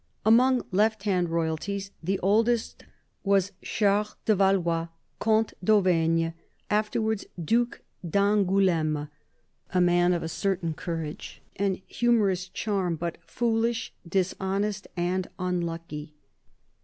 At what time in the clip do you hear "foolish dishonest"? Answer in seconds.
13.27-14.87